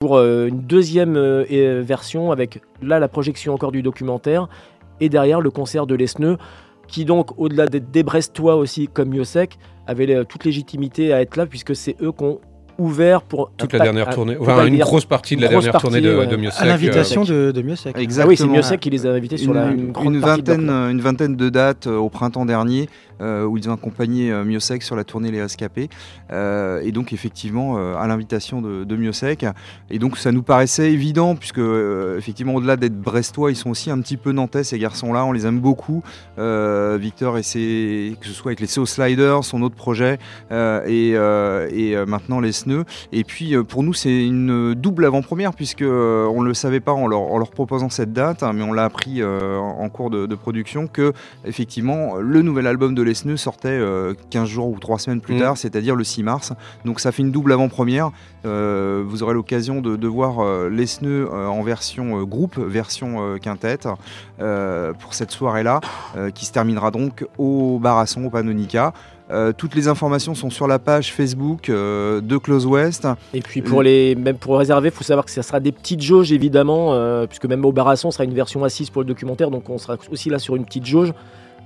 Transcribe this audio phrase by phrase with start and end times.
[0.00, 4.48] pour euh, une deuxième euh, et- version avec là la projection encore du documentaire
[4.98, 6.38] et derrière le concert de l'Esneux
[6.88, 11.44] qui donc au-delà des, Brestois aussi comme Miosek avait les- toute légitimité à être là
[11.44, 12.40] puisque c'est eux qui ont
[12.80, 16.00] ouvert pour Toute la dernière tournée, enfin une dire- grosse partie de la dernière tournée
[16.00, 17.92] partie, de, de Miossec, À l'invitation euh, de, de Miossec.
[17.96, 18.30] Ah Exactement.
[18.30, 20.90] oui, c'est Miosek qui les a invités sur la, une, vingtaine, tournée.
[20.90, 22.88] une vingtaine de dates euh, au printemps dernier
[23.20, 25.90] euh, où ils ont accompagné euh, Miosek sur la tournée Les Rescapés.
[26.32, 29.44] Euh, et donc, effectivement, euh, à l'invitation de, de Miosek.
[29.90, 33.90] Et donc, ça nous paraissait évident, puisque, euh, effectivement, au-delà d'être brestois, ils sont aussi
[33.90, 35.26] un petit peu nantais, ces garçons-là.
[35.26, 36.02] On les aime beaucoup.
[36.38, 40.18] Euh, Victor, et ses, que ce soit avec les Soul Sliders, son autre projet,
[40.50, 42.52] euh, et, euh, et euh, maintenant les
[43.12, 46.80] Et puis, euh, pour nous, c'est une double avant-première, puisque euh, on ne le savait
[46.80, 49.88] pas en leur, en leur proposant cette date, hein, mais on l'a appris euh, en
[49.88, 51.12] cours de, de production que,
[51.44, 55.38] effectivement, le nouvel album de l'ESNE sortait euh, 15 jours ou 3 semaines plus Mm.
[55.40, 56.52] tard, c'est-à-dire le 6 mars.
[56.84, 58.10] Donc ça fait une double avant-première.
[58.44, 63.88] Vous aurez l'occasion de, de voir l'ESNE euh, en version groupe, version quintette,
[64.38, 65.80] pour cette soirée-là,
[66.34, 68.92] qui se terminera donc au Barasson, au Panonica.
[69.30, 73.06] Euh, toutes les informations sont sur la page Facebook euh, de Close West.
[73.32, 76.02] Et puis pour les, même pour réserver, il faut savoir que ça sera des petites
[76.02, 79.68] jauges évidemment, euh, puisque même au Barasson sera une version assise pour le documentaire, donc
[79.70, 81.12] on sera aussi là sur une petite jauge.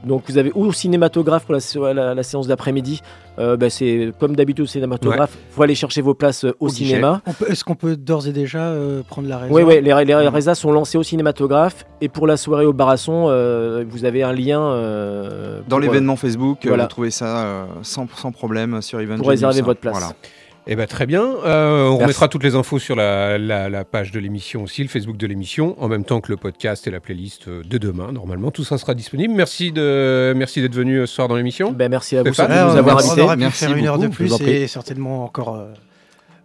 [0.07, 3.01] Donc vous avez ou au cinématographe pour la, sé- la- la séance d'après-midi,
[3.39, 7.23] euh, bah, c'est comme d'habitude au cinématographe, faut aller chercher vos places euh, au, cinéma.
[7.49, 10.55] Est-ce qu'on peut d'ores et déjà euh, prendre la raison Oui, oui, les, les résas
[10.55, 14.61] sont lancés au cinématographe et pour la soirée au Barasson, euh, vous avez un lien
[14.63, 16.85] euh, Dans l'événement Facebook, voilà.
[16.85, 19.67] vous trouvez ça euh, sans, sans problème sur Event pour réserver Genius.
[19.67, 19.95] votre place.
[19.99, 20.13] Voilà.
[20.67, 21.23] Eh ben, très bien.
[21.23, 22.03] Euh, on Merci.
[22.05, 25.27] remettra toutes les infos sur la, la- la page de l'émission aussi, le Facebook de
[25.27, 28.13] l'émission, en même temps que le podcast et la playlist euh, de demain.
[28.13, 29.35] Normalement, tout ça sera disponible.
[29.35, 31.71] Merci de merci d'être venu euh, ce soir dans l'émission.
[31.73, 33.21] Ben, merci à vous de nous on, avoir on invités.
[33.21, 35.55] aurait Merci faire une heure de plus et certainement encore.
[35.57, 35.67] euh,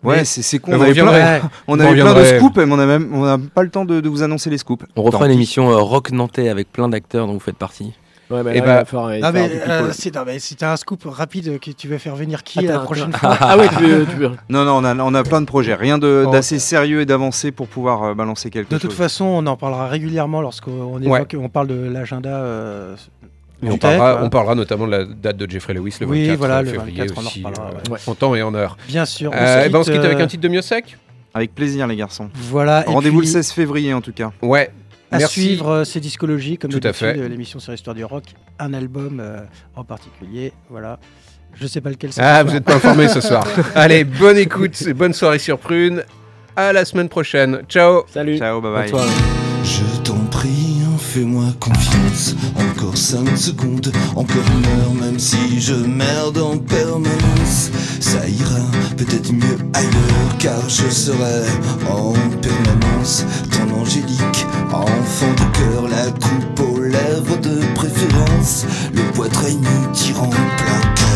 [0.03, 0.72] Ouais, c'est c'est con.
[0.73, 1.42] On vous avait plein, ouais.
[1.67, 4.00] on avait plein de scoops, mais on a même on n'a pas le temps de,
[4.00, 4.86] de vous annoncer les scoops.
[4.95, 7.92] On refera une émission euh, rock nantais avec plein d'acteurs dont vous faites partie.
[8.30, 10.73] Ouais, là, il va falloir- il va Non, mais, euh, c'est- non, mais si t'as
[10.73, 13.66] un scoop rapide que tu veux faire venir qui Attends, la prochaine fois ah oui,
[13.78, 15.73] tu veux- tu veux- Non, non, on a, on a plein de projets.
[15.73, 18.82] Rien de- Oh, d'assez sérieux et d'avancé pour pouvoir euh, balancer quelque De chose.
[18.89, 22.30] toute façon, on en parlera régulièrement lorsqu'on évoque, on parle de l'agenda.
[22.30, 22.95] euh,
[23.64, 26.62] on, parlera, on parlera notamment de la date de Jeffrey Lewis le 24 Oui, voilà,
[26.62, 28.00] le février 24, on en aussi, reparlera, euh, ouais.
[28.08, 28.78] en temps et en heure.
[28.88, 29.32] Bien sûr.
[29.34, 30.98] On Euh, se ben, on se quitte, avec un titre de Miossec?
[31.34, 32.30] Avec plaisir, les garçons.
[32.36, 32.84] Voilà.
[32.88, 34.32] Rendez-vous puis, le 16 février, en tout cas.
[34.42, 34.72] Ouais.
[35.11, 35.42] À Merci.
[35.42, 37.20] suivre euh, ces discologies, comme Tout à d'habitude, fait.
[37.20, 38.25] euh, l'émission sur l'histoire du rock,
[38.59, 39.39] un album euh,
[39.75, 40.53] en particulier.
[40.70, 40.99] Voilà.
[41.55, 42.21] Je sais pas lequel c'est.
[42.21, 43.45] Ah, vous n'êtes pas informé ce soir.
[43.75, 46.03] Allez, bonne écoute et bonne soirée sur Prune.
[46.55, 47.61] À la semaine prochaine.
[47.67, 48.03] Ciao.
[48.08, 48.37] Salut.
[48.37, 49.02] Ciao, bye bye.
[49.64, 52.36] Je t'en prie, hein, fais-moi confiance.
[52.55, 57.71] Encore 5 secondes, encore une heure, même si je merde en permanence.
[57.99, 58.61] Ça ira
[58.97, 61.45] peut-être mieux ailleurs, car je serai
[61.89, 69.58] en permanence ton angélique, enfant de cœur, la coupe aux lèvres de préférence, le poitrail
[69.94, 71.08] tirant plein cœur.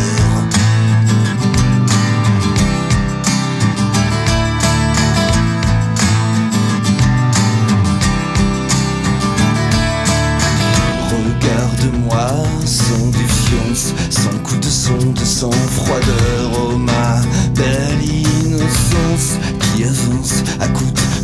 [11.11, 12.27] Regarde-moi
[12.65, 17.21] sans défiance, sans coup de sonde, sans froideur, oh ma
[17.53, 21.22] belle innocence qui avance à coup de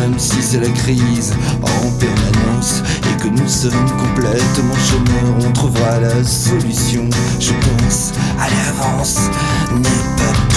[0.00, 6.00] même si c'est la crise en permanence et que nous sommes complètement chômeurs, on trouvera
[6.00, 8.12] la solution, je pense.
[8.38, 9.18] Allez, avance,
[9.74, 10.49] n'aie pas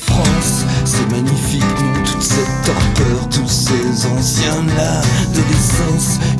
[0.00, 6.39] France, c'est magnifique, non toute cette torpeur, tous ces anciens là, adolescence, immobiles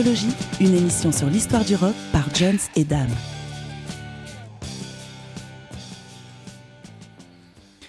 [0.00, 3.10] Discologie, une émission sur l'histoire du rock par Jones et Dame.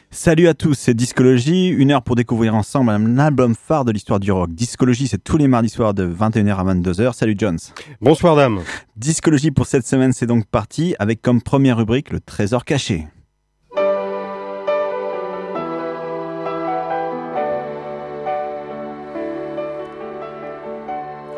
[0.10, 4.20] Salut à tous, c'est Discologie, une heure pour découvrir ensemble un album phare de l'histoire
[4.20, 4.52] du rock.
[4.52, 7.14] Discologie, c'est tous les mardis soirs de 21h à 22h.
[7.14, 7.60] Salut Jones.
[8.02, 8.60] Bonsoir dame.
[8.98, 13.08] Discologie pour cette semaine, c'est donc parti avec comme première rubrique le trésor caché.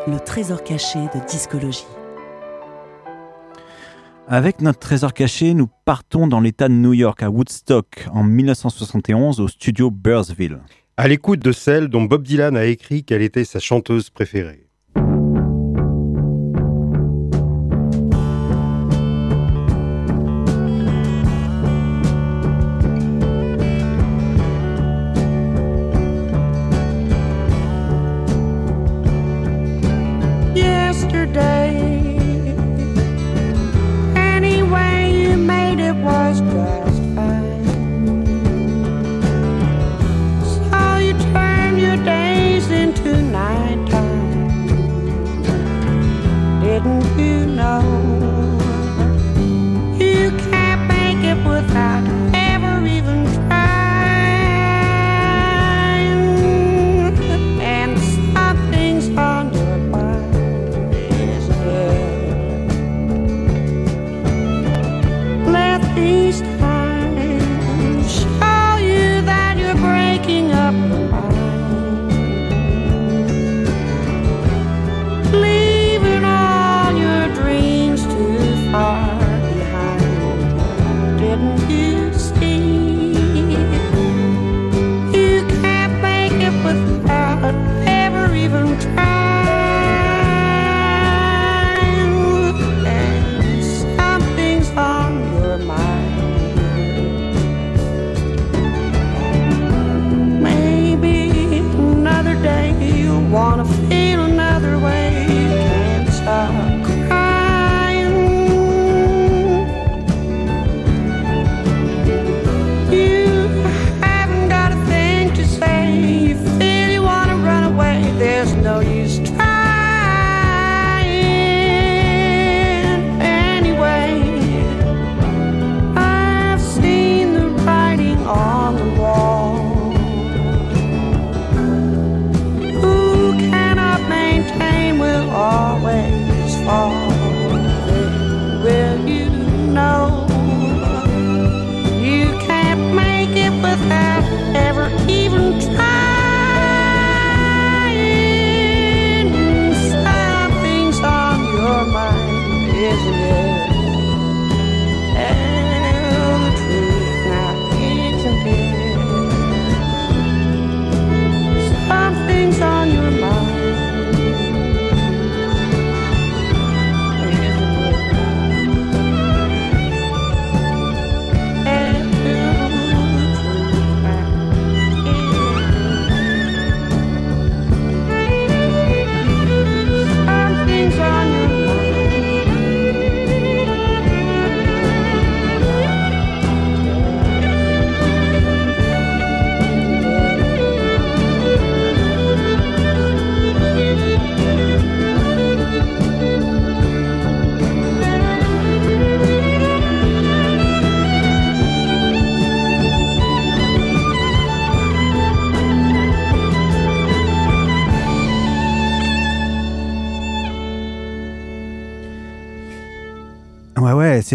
[0.06, 1.86] Le trésor caché de Discologie.
[4.28, 9.40] Avec notre trésor caché, nous partons dans l'État de New York, à Woodstock, en 1971,
[9.40, 10.58] au studio Bursville.
[10.98, 14.63] À l'écoute de celle dont Bob Dylan a écrit qu'elle était sa chanteuse préférée.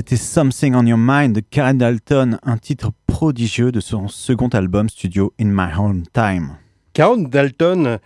[0.09, 4.89] C'était Something on Your Mind de Karen Dalton, un titre prodigieux de son second album
[4.89, 6.57] studio In My Own Time.
[6.93, 7.99] Karen Dalton,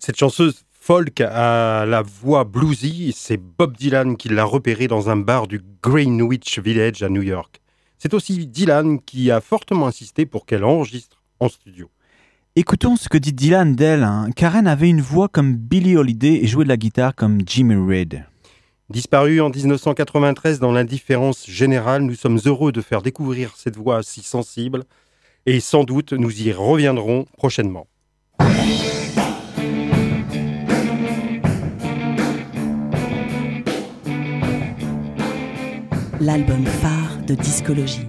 [0.00, 5.16] cette chanteuse folk à la voix bluesy, c'est Bob Dylan qui l'a repérée dans un
[5.16, 7.60] bar du Greenwich Village à New York.
[7.96, 11.88] C'est aussi Dylan qui a fortement insisté pour qu'elle enregistre en studio.
[12.56, 14.02] Écoutons ce que dit Dylan d'elle.
[14.02, 14.30] hein.
[14.34, 18.24] Karen avait une voix comme Billie Holiday et jouait de la guitare comme Jimmy Reed.
[18.88, 24.22] Disparu en 1993 dans l'indifférence générale, nous sommes heureux de faire découvrir cette voix si
[24.22, 24.84] sensible
[25.44, 27.88] et sans doute nous y reviendrons prochainement.
[36.20, 38.08] L'album phare de discologie.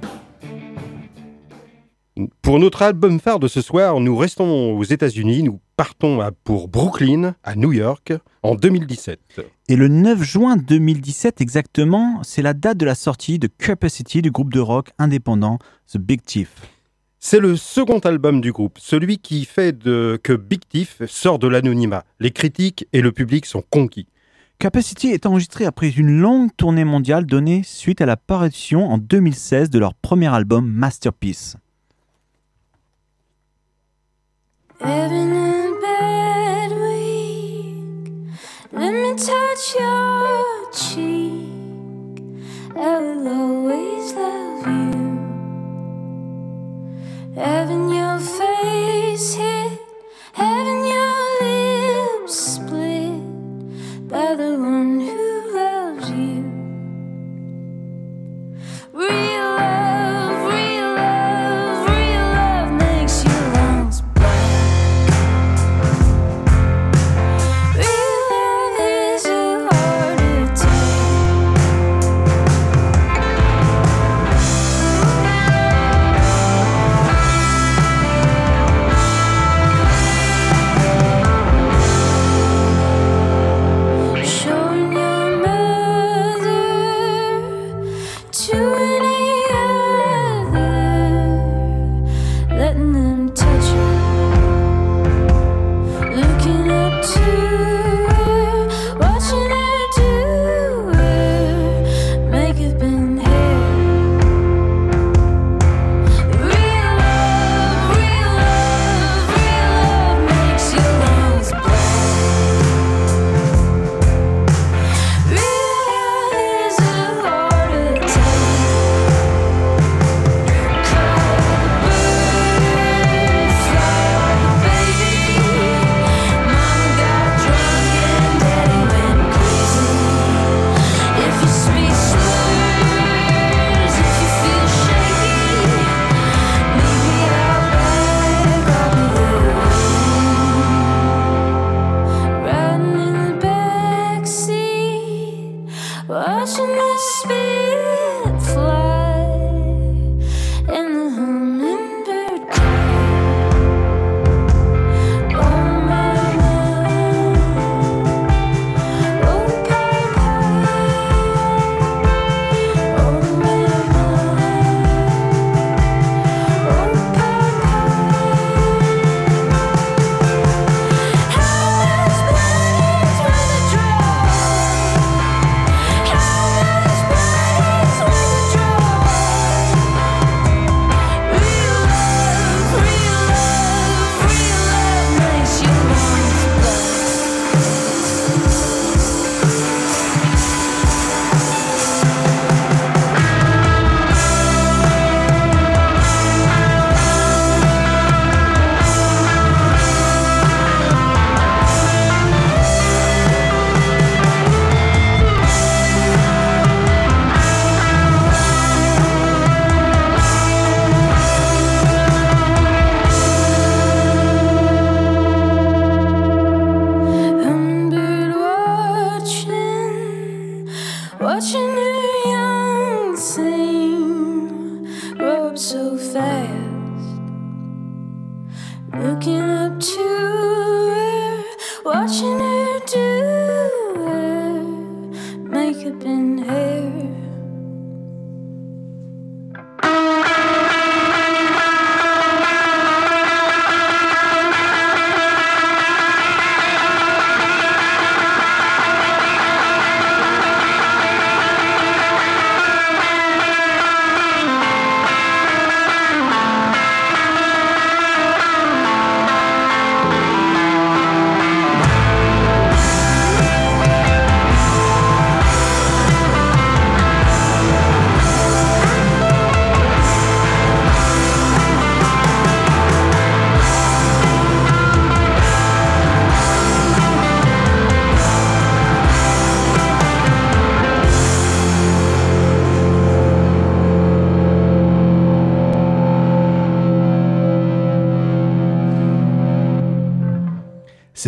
[2.42, 6.68] Pour notre album phare de ce soir, nous restons aux États-Unis, nous partons à- pour
[6.68, 9.20] Brooklyn, à New York, en 2017.
[9.68, 14.32] Et le 9 juin 2017 exactement, c'est la date de la sortie de Capacity du
[14.32, 15.60] groupe de rock indépendant
[15.92, 16.50] The Big Thief.
[17.20, 21.48] C'est le second album du groupe, celui qui fait de, que Big Thief sort de
[21.48, 22.04] l'anonymat.
[22.20, 24.08] Les critiques et le public sont conquis.
[24.60, 29.70] Capacity est enregistré après une longue tournée mondiale donnée suite à la parution en 2016
[29.70, 31.58] de leur premier album Masterpiece.
[34.80, 38.12] Having a bad week.
[38.72, 42.22] Let me touch your cheek.
[42.76, 44.94] I will always love you.
[47.36, 49.80] Having your face hit,
[50.34, 51.27] having your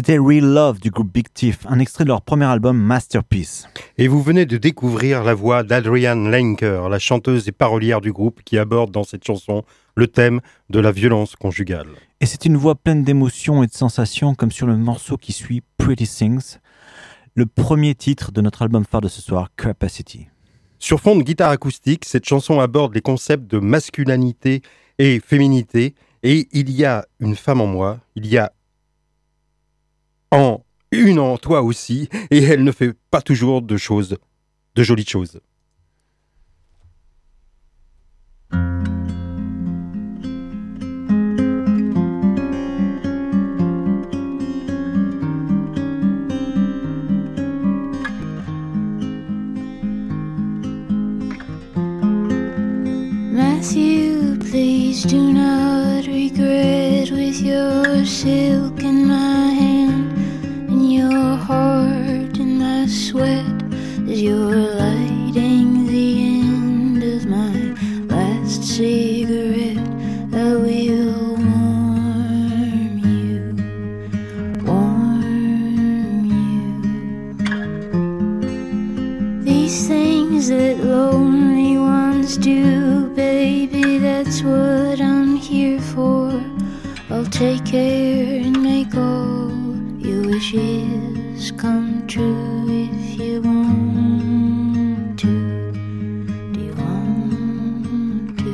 [0.10, 3.68] C'était Real Love du groupe Big Thief, un extrait de leur premier album Masterpiece.
[4.00, 8.42] Et vous venez de découvrir la voix d'Adrienne Lenker, la chanteuse et parolière du groupe,
[8.44, 9.64] qui aborde dans cette chanson
[9.94, 11.90] le thème de la violence conjugale.
[12.22, 15.62] Et c'est une voix pleine d'émotions et de sensations, comme sur le morceau qui suit
[15.78, 16.58] Pretty Things,
[17.36, 20.26] le premier titre de notre album phare de ce soir, Capacity.
[20.80, 24.64] Sur fond de guitare acoustique, cette chanson aborde les concepts de masculinité
[24.98, 25.94] et féminité.
[26.24, 28.52] Et il y a une femme en moi, il y a
[30.32, 34.18] en une en toi aussi, et elle ne fait pas toujours de choses,
[34.76, 35.40] de jolies choses.
[61.50, 63.64] Heart in my sweat
[64.08, 66.08] as you're lighting the
[66.42, 67.56] end of my
[68.14, 69.88] last cigarette.
[70.32, 73.40] I will warm you,
[74.70, 76.62] warm you.
[79.44, 86.30] These things that lonely ones do, baby, that's what I'm here for.
[87.10, 89.50] I'll take care and make all
[89.98, 91.09] your wishes
[92.10, 95.72] true if you want to.
[96.54, 98.54] Do you want to?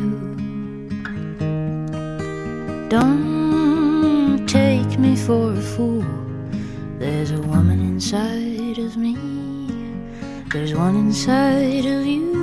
[2.89, 6.05] Don't take me for a fool.
[6.99, 9.15] There's a woman inside of me.
[10.51, 12.34] There's one inside of you,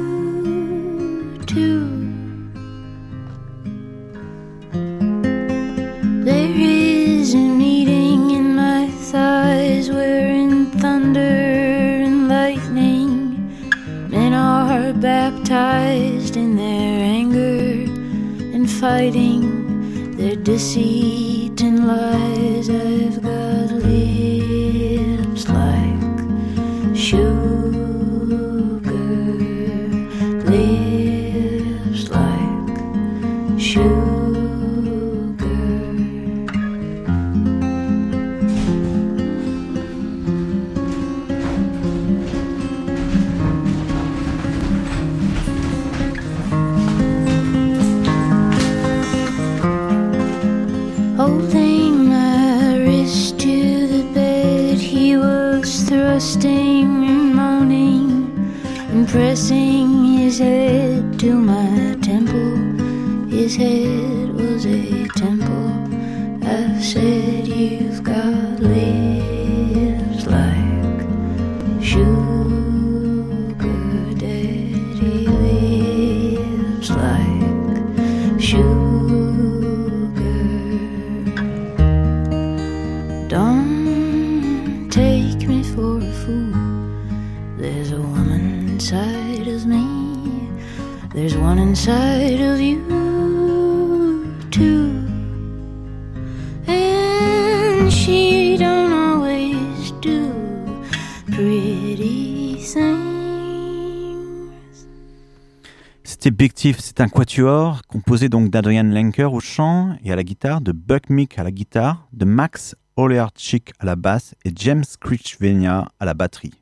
[106.94, 111.08] c'est un quatuor composé donc d'Adrian Lenker au chant et à la guitare, de Buck
[111.08, 116.12] Meek à la guitare, de Max Olearchik à la basse et James Critchvenia à la
[116.12, 116.52] batterie.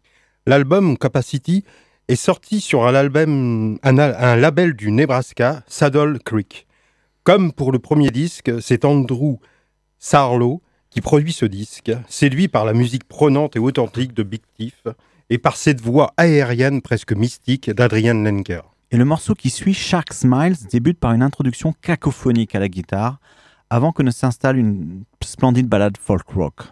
[0.46, 1.64] L'album Capacity
[2.06, 6.68] est sorti sur un, label du Nebraska, Saddle Creek.
[7.24, 9.38] Comme pour le premier disque, c'est Andrew
[9.98, 14.84] Sarlo qui produit ce disque, séduit par la musique prenante et authentique de Big Thief
[15.28, 18.62] et par cette voix aérienne presque mystique d'Adrian Lenker.
[18.92, 23.20] Et le morceau qui suit, Shark Smiles, débute par une introduction cacophonique à la guitare,
[23.70, 26.62] avant que ne s'installe une splendide ballade folk rock.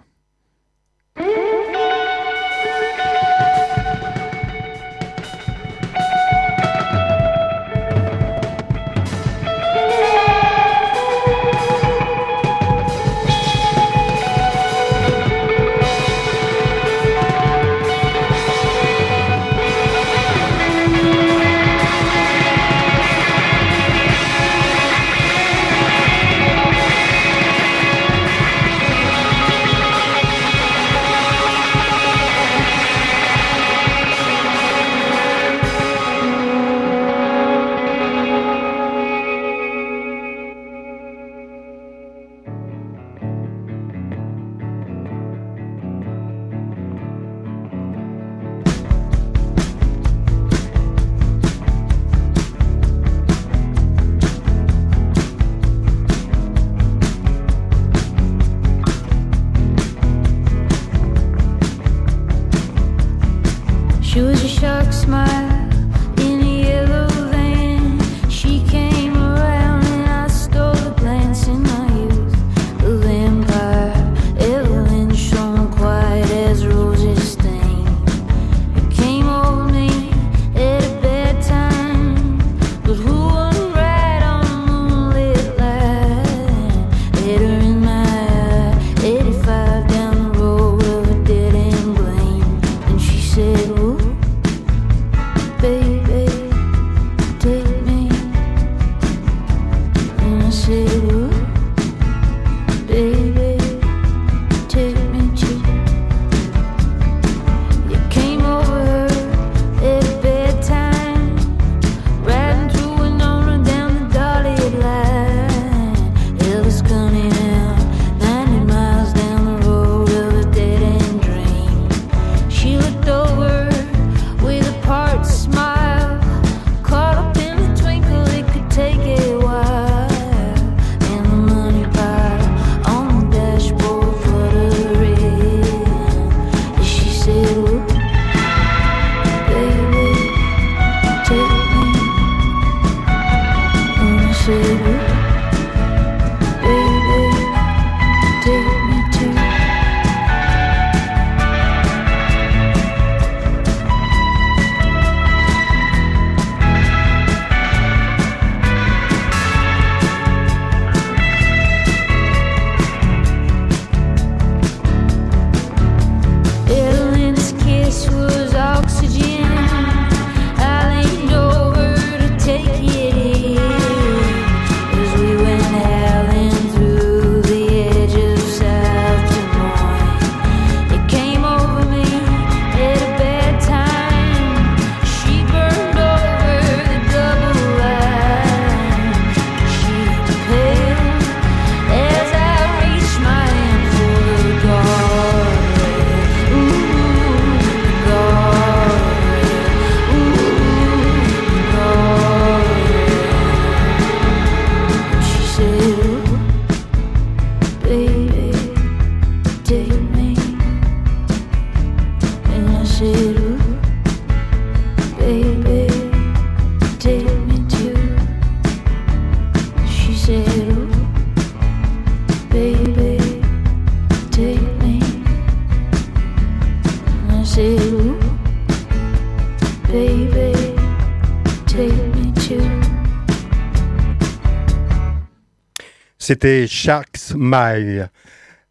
[236.29, 238.11] C'était Shark's Smile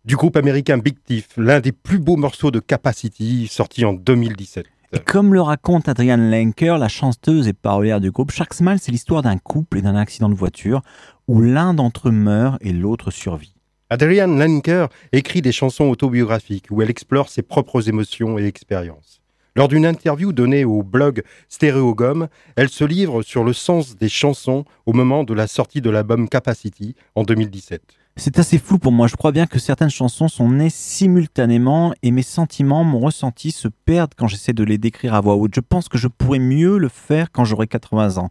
[0.06, 4.68] du groupe américain Big Thief, l'un des plus beaux morceaux de Capacity sorti en 2017.
[4.94, 8.92] Et comme le raconte Adrienne Lenker, la chanteuse et parolière du groupe, Shark Smile, c'est
[8.92, 10.84] l'histoire d'un couple et d'un accident de voiture
[11.28, 13.56] où l'un d'entre eux meurt et l'autre survit.
[13.90, 19.20] Adrienne Lenker écrit des chansons autobiographiques où elle explore ses propres émotions et expériences.
[19.58, 24.66] Lors d'une interview donnée au blog Stéréogum, elle se livre sur le sens des chansons
[24.86, 27.82] au moment de la sortie de l'album Capacity en 2017.
[28.18, 29.08] C'est assez flou pour moi.
[29.08, 33.68] Je crois bien que certaines chansons sont nées simultanément et mes sentiments, mon ressenti se
[33.68, 35.56] perdent quand j'essaie de les décrire à voix haute.
[35.56, 38.30] Je pense que je pourrais mieux le faire quand j'aurai 80 ans.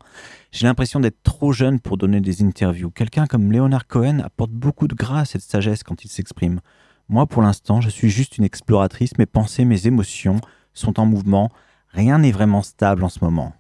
[0.52, 2.90] J'ai l'impression d'être trop jeune pour donner des interviews.
[2.90, 6.60] Quelqu'un comme Leonard Cohen apporte beaucoup de grâce et de sagesse quand il s'exprime.
[7.08, 9.18] Moi, pour l'instant, je suis juste une exploratrice.
[9.18, 10.40] Mes pensées, mes émotions
[10.78, 11.50] sont en mouvement.
[11.88, 13.52] Rien n'est vraiment stable en ce moment.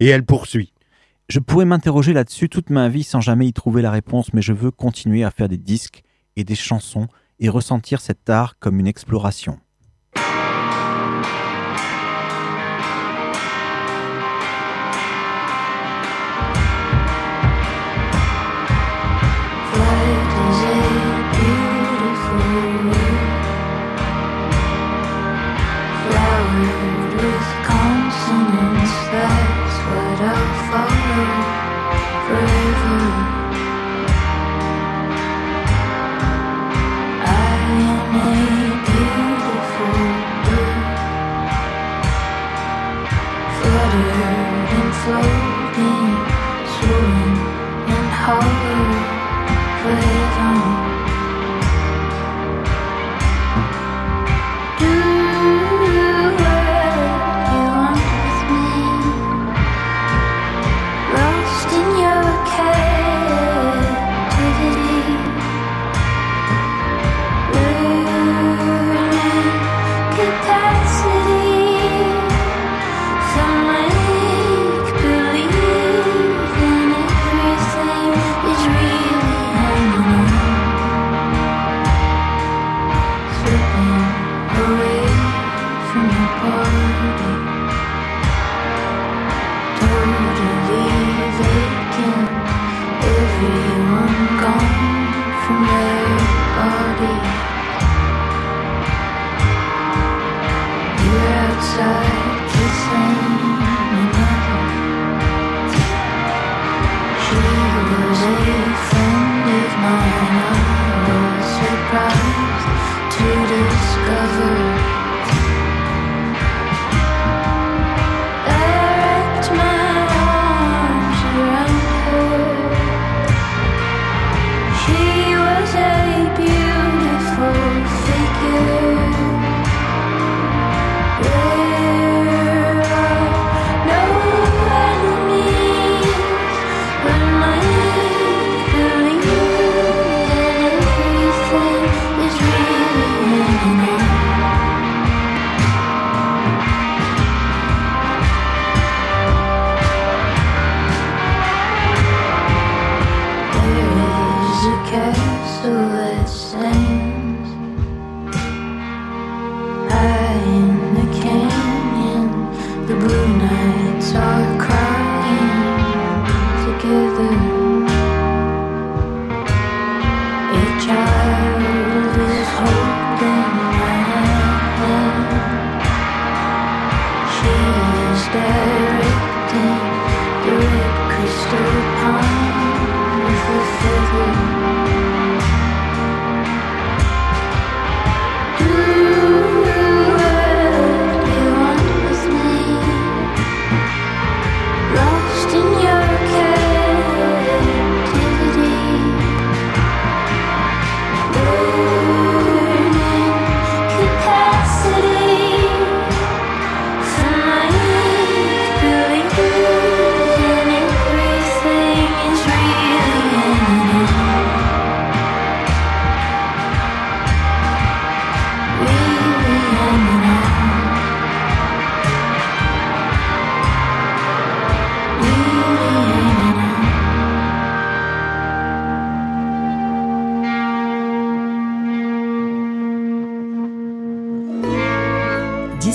[0.00, 0.72] Et elle poursuit.
[1.28, 4.52] Je pourrais m'interroger là-dessus toute ma vie sans jamais y trouver la réponse, mais je
[4.52, 6.02] veux continuer à faire des disques
[6.36, 7.08] et des chansons
[7.40, 9.58] et ressentir cet art comme une exploration.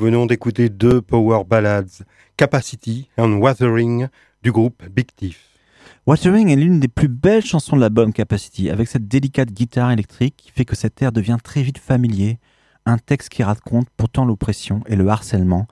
[0.00, 2.04] Venons d'écouter deux power ballads,
[2.38, 4.08] Capacity and Wuthering
[4.42, 5.50] du groupe Big Thief.
[6.06, 10.36] Watering est l'une des plus belles chansons de l'album Capacity, avec cette délicate guitare électrique
[10.38, 12.38] qui fait que cet air devient très vite familier,
[12.86, 15.68] un texte qui raconte pourtant l'oppression et le harcèlement,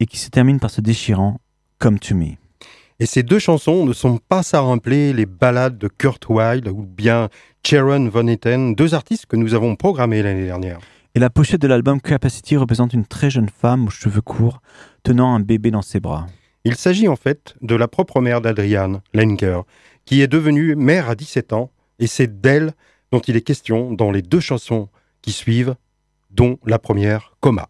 [0.00, 1.38] et qui se termine par ce déchirant
[1.78, 2.36] Come to Me.
[2.98, 6.82] Et ces deux chansons ne sont pas à rappeler les ballades de Kurt Weill ou
[6.86, 7.28] bien
[7.62, 10.80] Sharon Von Etten, deux artistes que nous avons programmés l'année dernière.
[11.16, 14.62] Et la pochette de l'album Capacity représente une très jeune femme aux cheveux courts
[15.02, 16.28] tenant un bébé dans ses bras.
[16.64, 19.64] Il s'agit en fait de la propre mère d'Adrian, Lenker,
[20.04, 22.74] qui est devenue mère à 17 ans, et c'est d'elle
[23.10, 24.88] dont il est question dans les deux chansons
[25.20, 25.74] qui suivent,
[26.30, 27.68] dont la première, Coma.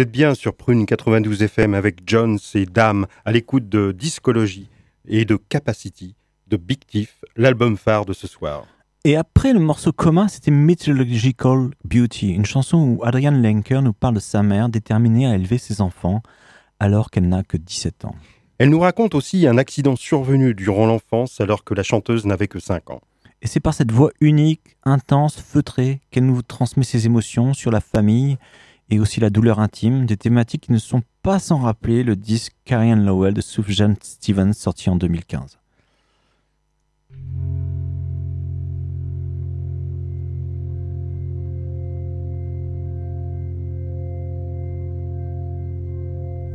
[0.00, 4.70] Vous êtes bien sur Prune 92 FM avec Jones et Dame à l'écoute de Discologie
[5.06, 6.14] et de Capacity
[6.46, 8.64] de Big Tiff, l'album phare de ce soir.
[9.04, 14.14] Et après le morceau commun, c'était Mythological Beauty, une chanson où Adrian Lenker nous parle
[14.14, 16.22] de sa mère déterminée à élever ses enfants
[16.78, 18.14] alors qu'elle n'a que 17 ans.
[18.56, 22.58] Elle nous raconte aussi un accident survenu durant l'enfance alors que la chanteuse n'avait que
[22.58, 23.02] 5 ans.
[23.42, 27.82] Et c'est par cette voix unique, intense, feutrée, qu'elle nous transmet ses émotions sur la
[27.82, 28.38] famille
[28.90, 32.54] et aussi la douleur intime, des thématiques qui ne sont pas sans rappeler le disque
[32.64, 35.60] Carrie Lowell de Sufjan Stevens sorti en 2015.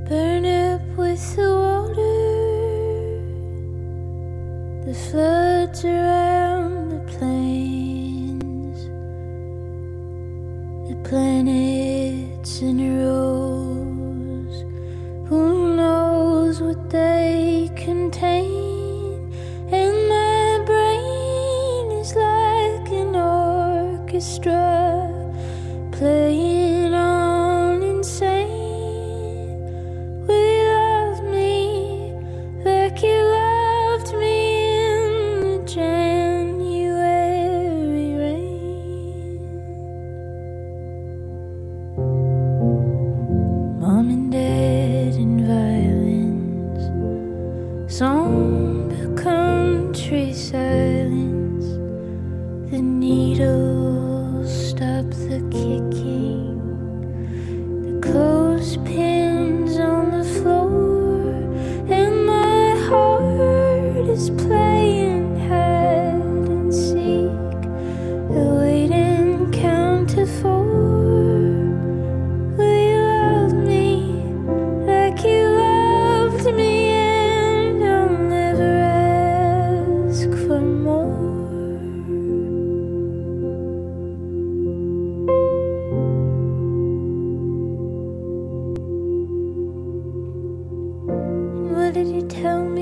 [0.07, 1.95] burn up with the water.
[4.85, 7.84] The floods around the plains,
[11.05, 14.55] planets in rows.
[15.29, 19.31] Who knows what they contain?
[19.71, 24.63] And my brain is like an orchestra
[25.91, 26.74] playing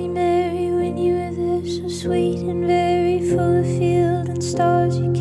[0.08, 5.12] Mary, when you were there so sweet and very full of field and stars you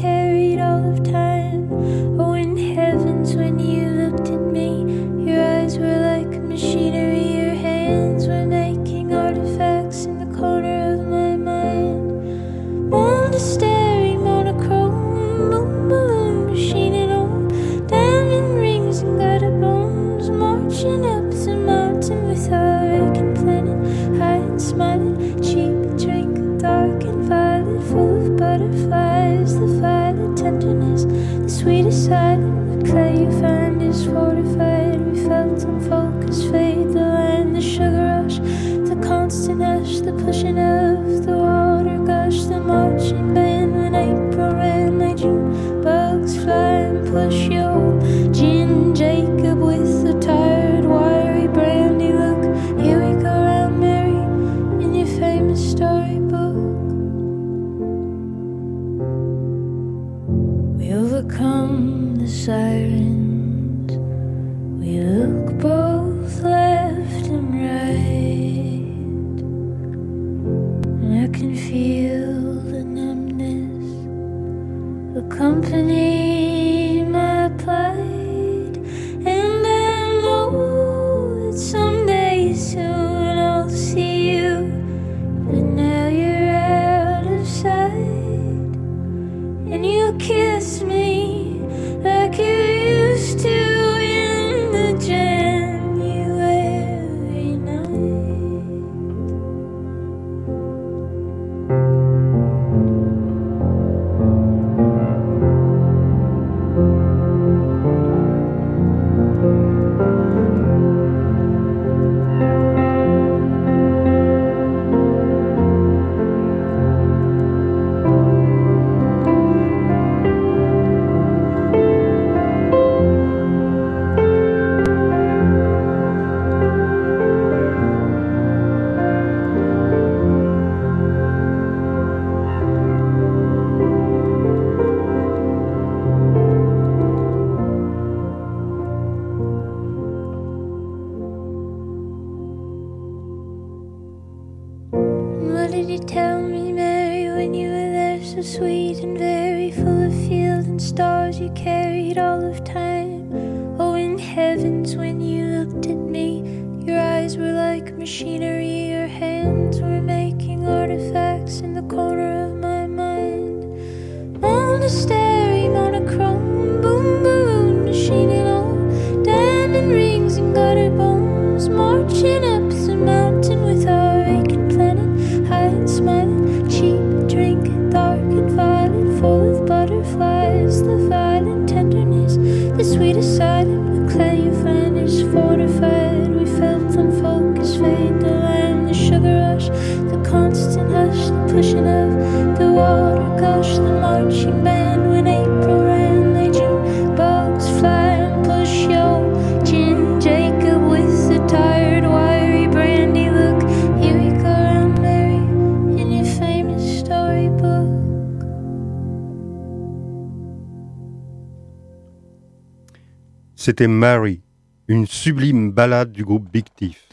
[213.63, 214.41] c'était Mary,
[214.89, 217.07] une sublime ballade du groupe Big Thief.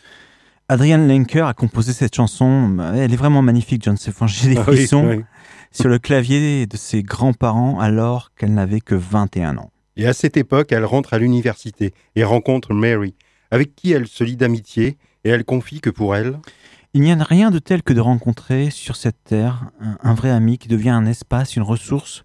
[0.67, 2.75] Adrian Lenker a composé cette chanson.
[2.95, 4.25] Elle est vraiment magnifique, John Sefran.
[4.25, 5.23] J'ai des ah frissons
[5.71, 9.71] sur le clavier de ses grands-parents alors qu'elle n'avait que 21 ans.
[9.95, 13.13] Et à cette époque, elle rentre à l'université et rencontre Mary,
[13.51, 16.39] avec qui elle se lie d'amitié et elle confie que pour elle.
[16.95, 19.69] Il n'y a rien de tel que de rencontrer sur cette terre
[20.01, 22.23] un vrai ami qui devient un espace, une ressource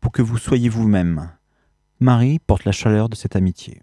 [0.00, 1.30] pour que vous soyez vous-même.
[2.02, 3.82] Marie porte la chaleur de cette amitié.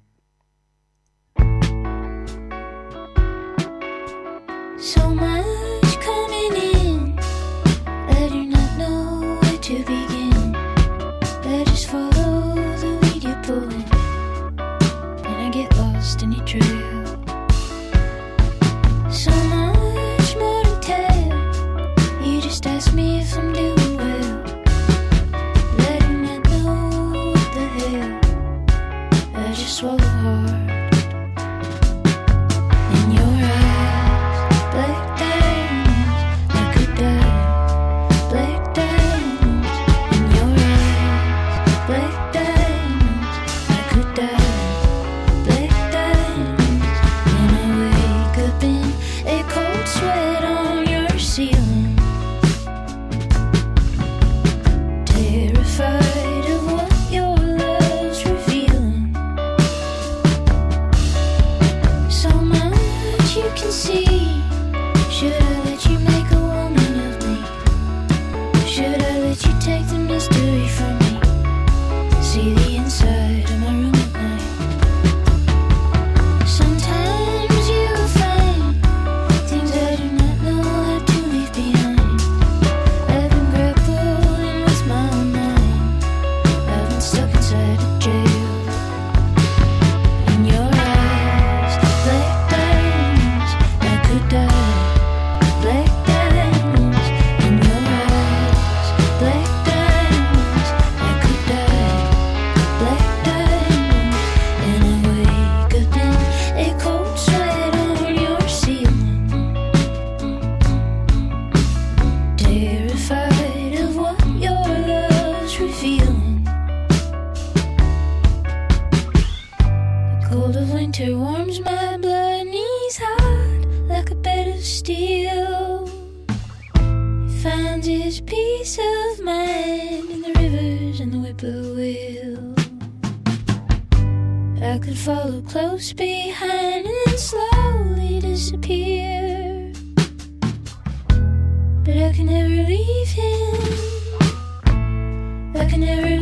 [145.68, 146.17] I can never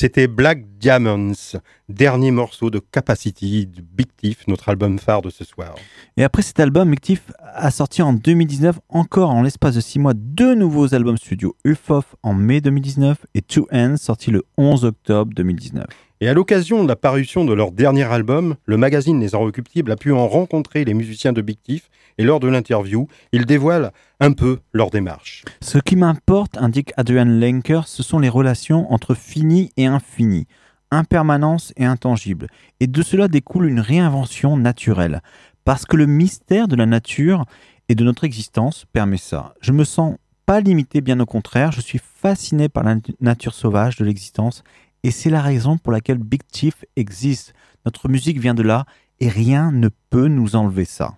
[0.00, 1.58] C'était Black Diamonds,
[1.90, 5.74] dernier morceau de Capacity de Big Thief, notre album phare de ce soir.
[6.16, 9.98] Et après cet album, Big Thief a sorti en 2019 encore en l'espace de 6
[9.98, 14.86] mois deux nouveaux albums studio, Ufof en mai 2019 et Two Hands sorti le 11
[14.86, 15.84] octobre 2019.
[16.22, 19.96] Et à l'occasion de la parution de leur dernier album, le magazine Les Inrecuptibles a
[19.96, 24.32] pu en rencontrer les musiciens de Big Thief et lors de l'interview, ils dévoilent un
[24.32, 25.44] peu leur démarche.
[25.62, 30.46] Ce qui m'importe, indique Adrian Lenker, ce sont les relations entre fini et infini,
[30.90, 32.48] impermanence et intangible.
[32.80, 35.22] Et de cela découle une réinvention naturelle.
[35.64, 37.44] Parce que le mystère de la nature
[37.88, 39.54] et de notre existence permet ça.
[39.60, 40.16] Je me sens
[40.46, 44.64] pas limité, bien au contraire, je suis fasciné par la nature sauvage de l'existence
[45.02, 47.54] et c'est la raison pour laquelle Big Chief existe.
[47.84, 48.84] Notre musique vient de là
[49.20, 51.16] et rien ne peut nous enlever ça.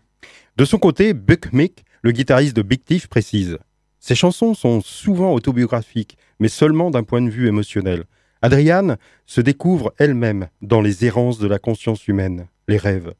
[0.56, 3.58] De son côté, Buck Mick, le guitariste de Big Thief, précise
[4.00, 8.04] Ses chansons sont souvent autobiographiques, mais seulement d'un point de vue émotionnel.
[8.42, 13.14] Adriane se découvre elle-même dans les errances de la conscience humaine, les rêves.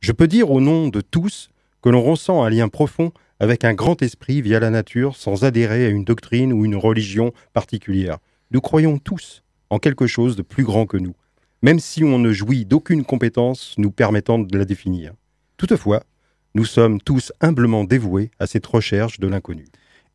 [0.00, 1.50] Je peux dire au nom de tous
[1.82, 5.84] que l'on ressent un lien profond avec un grand esprit via la nature sans adhérer
[5.84, 8.16] à une doctrine ou une religion particulière.
[8.50, 11.14] Nous croyons tous en quelque chose de plus grand que nous,
[11.60, 15.12] même si on ne jouit d'aucune compétence nous permettant de la définir.
[15.58, 16.02] Toutefois,
[16.54, 19.66] nous sommes tous humblement dévoués à cette recherche de l'inconnu.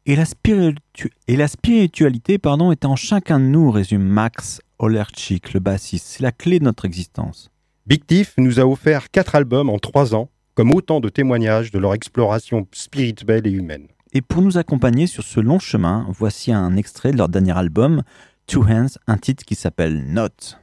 [0.09, 5.53] Et la, spiritu- et la spiritualité pardon, est en chacun de nous, résume Max Olerchik,
[5.53, 6.05] le bassiste.
[6.07, 7.51] C'est la clé de notre existence.
[7.85, 11.79] Big Thief nous a offert quatre albums en trois ans, comme autant de témoignages de
[11.79, 13.87] leur exploration spirituelle et humaine.
[14.13, 18.01] Et pour nous accompagner sur ce long chemin, voici un extrait de leur dernier album,
[18.45, 20.57] Two Hands, un titre qui s'appelle Note.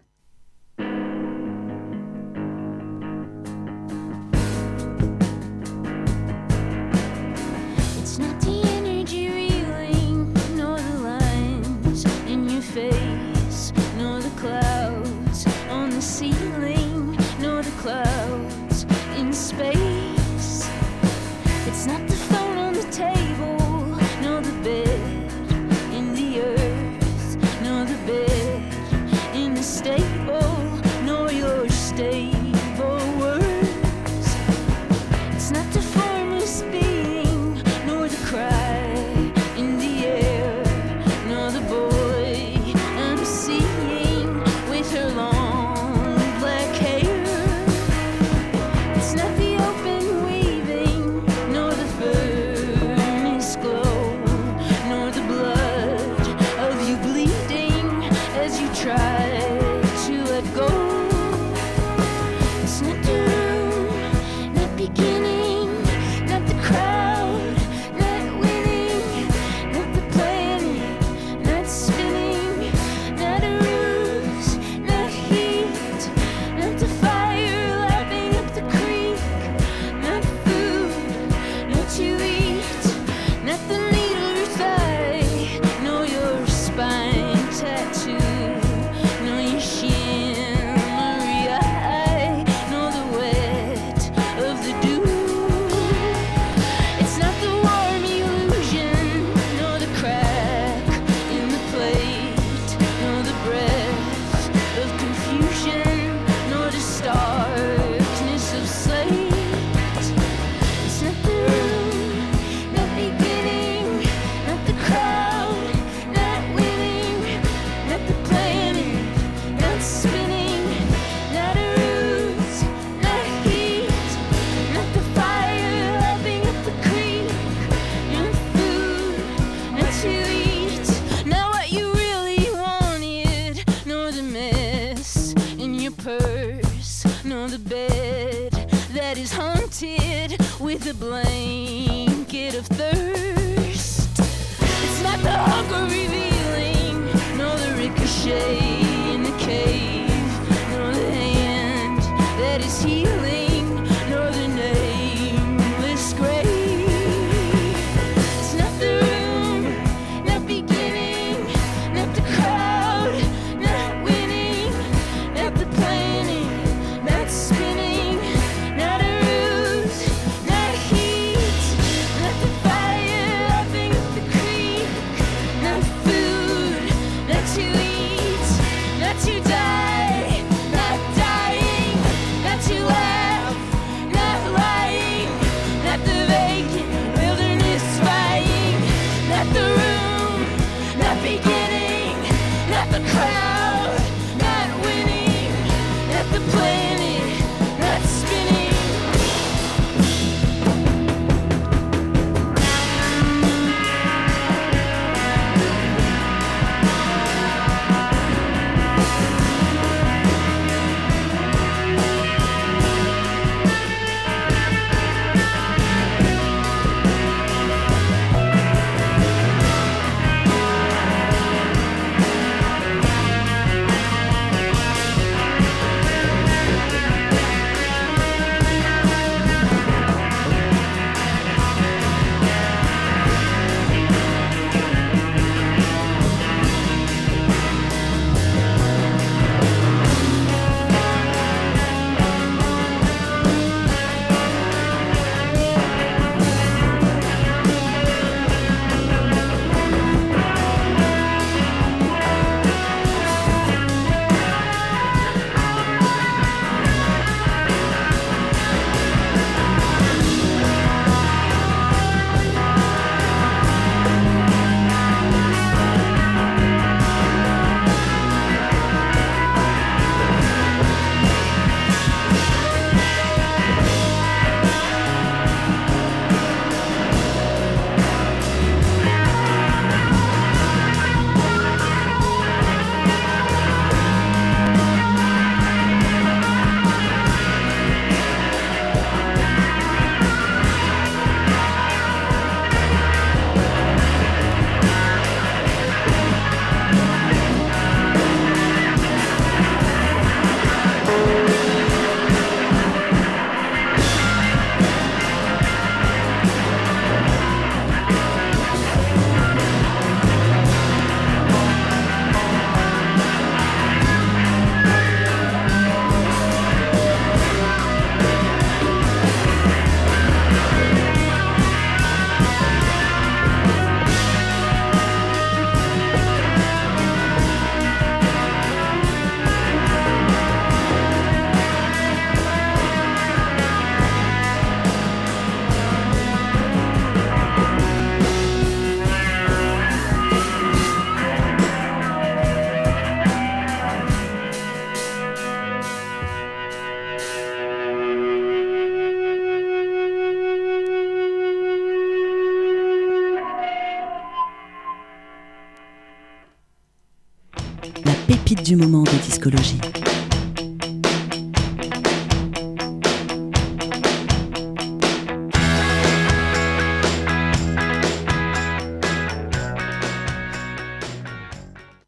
[358.45, 359.79] Pépites du moment de discologie.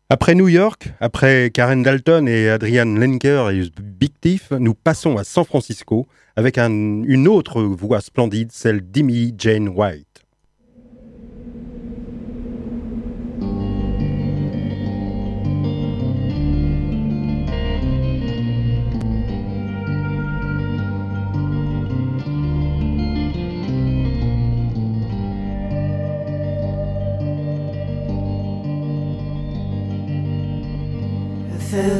[0.08, 5.24] Après New York, après Karen Dalton et Adrian Lenker et Big Thief, nous passons à
[5.24, 6.06] San Francisco
[6.36, 10.15] avec un- une autre voix splendide, celle d'Emily Jane White.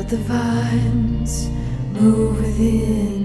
[0.06, 1.48] Felt the vines
[2.00, 3.22] move within.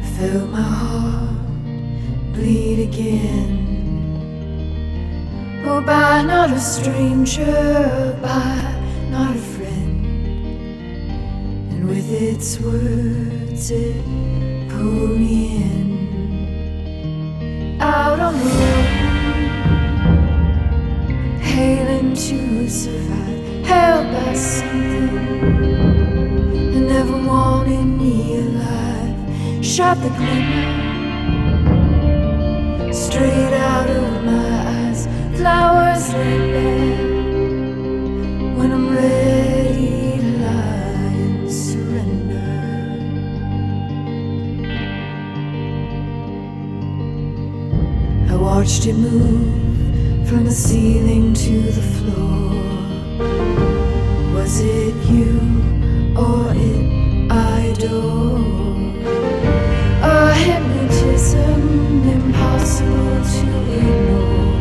[0.00, 1.36] I felt my heart
[2.32, 3.50] bleed again.
[5.66, 8.74] Oh, by not a stranger, by
[9.10, 10.06] not a friend.
[11.72, 14.02] And with its words, it
[14.70, 15.88] pulled me in.
[17.82, 18.96] Out on the road,
[21.42, 25.14] hailing to survive, held by something
[26.72, 29.64] that never wanted me alive.
[29.64, 30.84] Shot the glimmer
[32.92, 35.06] straight out of my eyes,
[35.36, 36.04] flowers.
[38.58, 42.50] When I'm ready to lie and surrender.
[48.32, 52.33] I watched it move from the ceiling to the floor.
[54.44, 55.40] Was it you
[56.14, 58.44] or it I adore?
[60.02, 63.48] A hypnotism impossible to
[63.80, 64.60] ignore.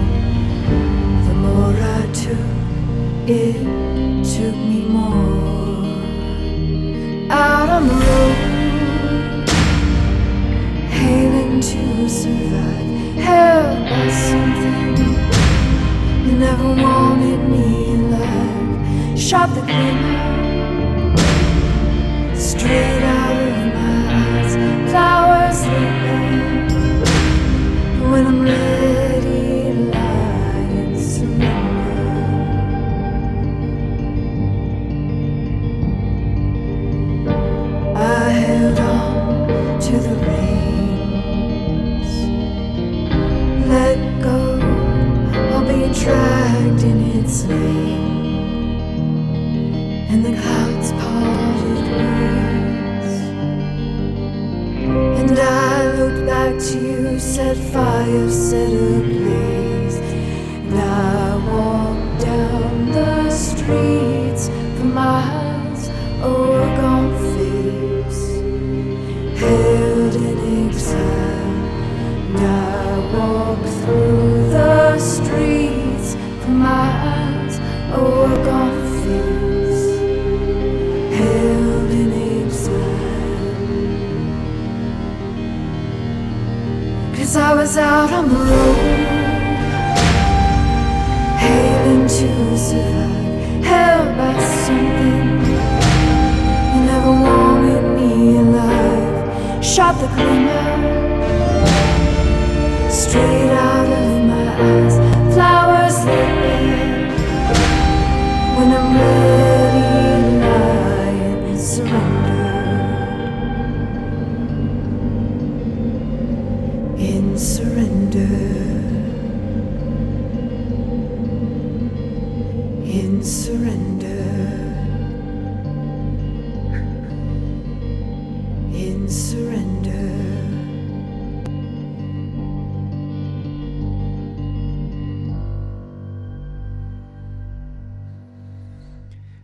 [1.27, 2.53] The more I took,
[3.27, 3.59] it
[4.33, 5.83] took me more.
[7.29, 9.49] Out on the road,
[10.87, 14.95] hailing to survive, held by something
[16.25, 16.92] you never wanted
[19.33, 20.32] shop the cleaner.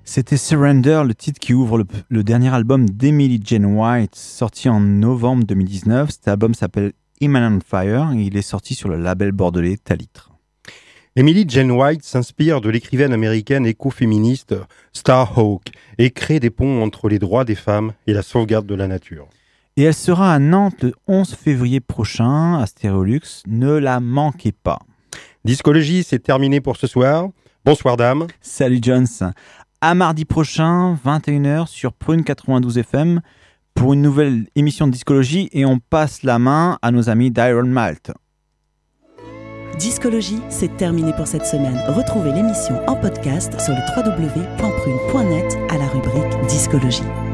[0.04, 4.80] C'était Surrender, le titre qui ouvre le, le dernier album d'Emily Jane White, sorti en
[4.80, 6.10] novembre 2019.
[6.10, 10.32] Cet album s'appelle Imminent Fire et il est sorti sur le label bordelais Talitre.
[11.16, 14.56] Emily Jane White s'inspire de l'écrivaine américaine écoféministe
[14.94, 15.64] Starhawk
[15.98, 19.28] et crée des ponts entre les droits des femmes et la sauvegarde de la nature.
[19.76, 23.44] Et elle sera à Nantes le 11 février prochain à Stéréolux.
[23.48, 24.80] Ne la manquez pas.
[25.46, 27.30] Discologie, c'est terminé pour ce soir.
[27.66, 28.28] Bonsoir dame.
[28.40, 29.08] Salut Jones.
[29.82, 33.22] À mardi prochain, 21h sur Prune 92 FM
[33.74, 37.64] pour une nouvelle émission de discologie et on passe la main à nos amis d'Iron
[37.64, 38.12] Malt.
[39.78, 41.80] Discologie, c'est terminé pour cette semaine.
[41.88, 47.29] Retrouvez l'émission en podcast sur le www.prune.net à la rubrique Discologie.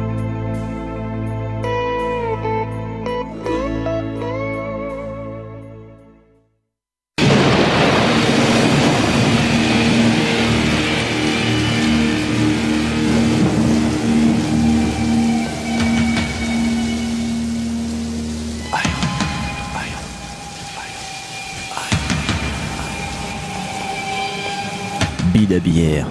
[25.56, 26.06] À bière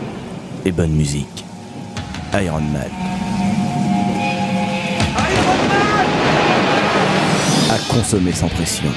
[0.64, 1.44] et bonne musique.
[2.32, 2.88] Iron Man.
[7.70, 8.88] À consommer sans pression.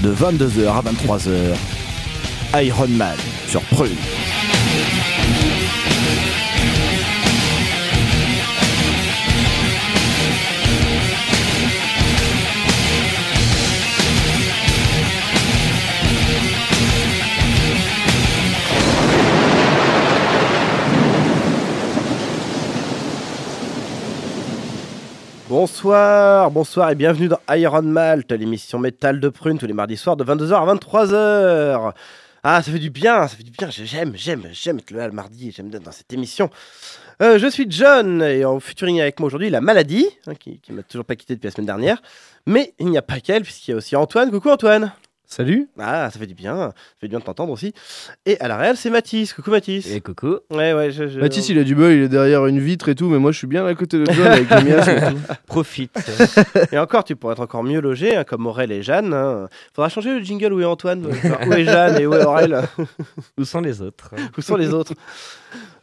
[0.00, 3.16] De 22h à 23h, Iron Man
[3.48, 3.90] sur Prune.
[25.62, 30.16] Bonsoir, bonsoir et bienvenue dans Iron Malt, l'émission métal de prune tous les mardis soirs
[30.16, 31.92] de 22h à 23h.
[32.42, 35.12] Ah, ça fait du bien, ça fait du bien, j'aime, j'aime, j'aime être là le
[35.12, 36.48] mardi, j'aime être dans cette émission.
[37.20, 40.72] Euh, je suis John et en featuring avec moi aujourd'hui la maladie, hein, qui, qui
[40.72, 42.00] m'a toujours pas quitté depuis la semaine dernière.
[42.46, 44.30] Mais il n'y a pas qu'elle, puisqu'il y a aussi Antoine.
[44.30, 44.94] Coucou Antoine
[45.32, 47.72] Salut Ah, ça fait du bien, ça fait du bien de t'entendre aussi.
[48.26, 49.32] Et à la réelle, c'est Mathis.
[49.32, 52.08] Coucou Mathis Et coucou Ouais, ouais, je, je- Mathis, il a du bol, il est
[52.08, 54.50] derrière une vitre et tout, mais moi je suis bien à côté de John avec
[54.50, 55.34] le miasme et tout.
[55.46, 55.92] Profite.
[56.72, 59.14] et encore, tu pourrais être encore mieux logé, hein, comme Aurel et Jeanne.
[59.14, 59.48] hein.
[59.72, 62.62] Faudra changer le jingle où est Antoine, où est Jeanne et où est Aurel.
[63.38, 64.10] Où sont les autres?
[64.36, 64.94] Où sont les autres?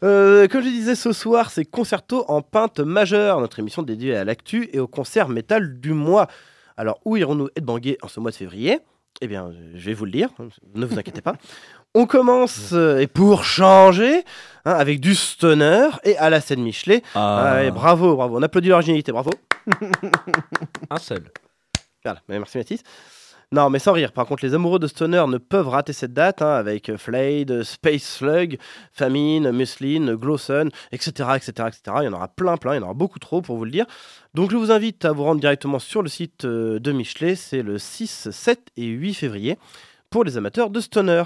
[0.03, 4.25] Euh, Comme je disais, ce soir, c'est Concerto en pinte majeure, notre émission dédiée à
[4.25, 6.27] l'actu et au concert métal du mois.
[6.75, 8.79] Alors, où irons-nous headbanger en ce mois de février?
[9.21, 10.29] Eh bien, je vais vous le dire,
[10.75, 11.35] ne vous inquiétez pas.
[11.95, 14.23] On commence, euh, et pour changer,
[14.65, 17.01] hein, avec du stoner et à la scène Michelet.
[17.15, 17.55] Ah.
[17.55, 18.37] Ouais, bravo, bravo.
[18.37, 19.31] On applaudit l'originalité, bravo.
[20.89, 21.23] Un seul.
[22.03, 22.83] Voilà, merci Mathis.
[23.53, 24.11] Non, mais sans rire.
[24.11, 28.03] Par contre, les amoureux de Stoner ne peuvent rater cette date hein, avec Flayed, Space
[28.03, 28.57] Slug,
[28.91, 31.79] Famine, Muslin, Glowsun, etc., etc., etc.
[32.01, 32.73] Il y en aura plein, plein.
[32.73, 33.85] Il y en aura beaucoup trop pour vous le dire.
[34.33, 37.35] Donc, je vous invite à vous rendre directement sur le site euh, de Michelet.
[37.35, 39.57] C'est le 6, 7 et 8 février
[40.09, 41.23] pour les amateurs de Stoner.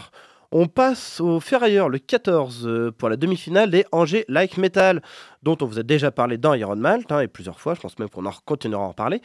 [0.54, 5.02] On passe au Ferrailleur le 14 euh, pour la demi-finale des Angers Like Metal,
[5.44, 7.98] dont on vous a déjà parlé dans Iron Malt, hein, et plusieurs fois, je pense
[8.00, 9.22] même qu'on en continuera à en parler.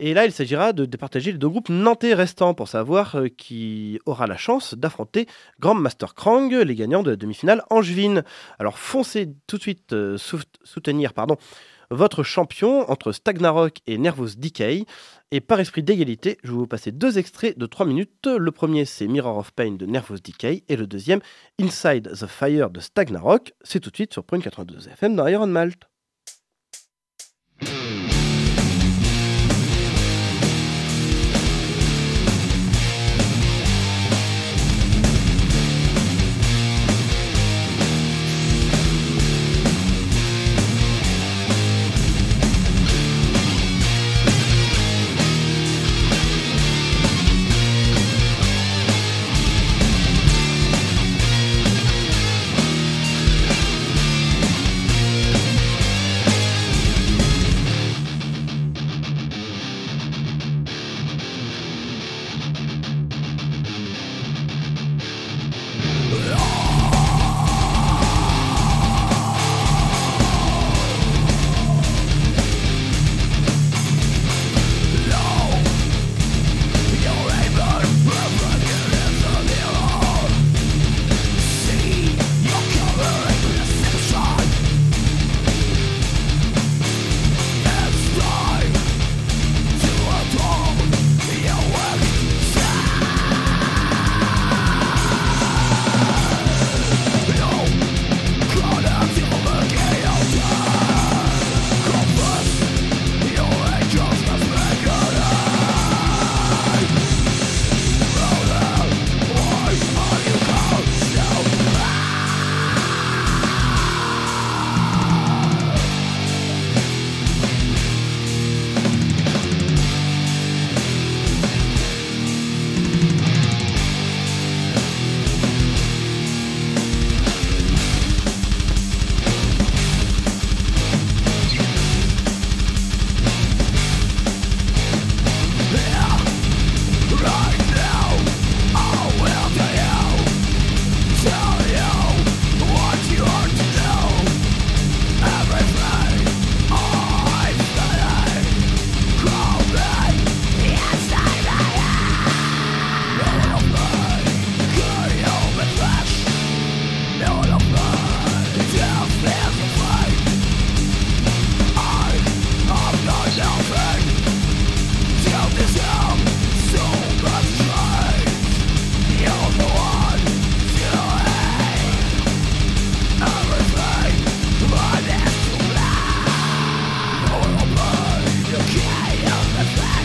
[0.00, 4.00] Et là, il s'agira de départager les deux groupes nantais restants pour savoir euh, qui
[4.04, 5.26] aura la chance d'affronter
[5.60, 8.24] Grand Master Krang, les gagnants de la demi-finale angevine.
[8.58, 11.36] Alors foncez tout de suite euh, sou- soutenir pardon,
[11.90, 14.84] votre champion entre Stagnarok et Nervous Decay.
[15.30, 18.26] Et par esprit d'égalité, je vais vous passer deux extraits de 3 minutes.
[18.26, 20.64] Le premier, c'est Mirror of Pain de Nervous Decay.
[20.68, 21.20] Et le deuxième,
[21.60, 23.52] Inside the Fire de Stagnarok.
[23.62, 25.88] C'est tout de suite sur Prune 92 FM dans Iron Malt.